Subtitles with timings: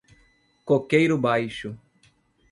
[0.65, 1.77] Coqueiro Baixo